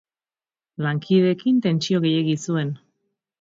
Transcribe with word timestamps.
Lankideekin 0.85 1.59
tentsio 1.67 2.01
gehiegi 2.07 2.35
zuen. 2.49 2.73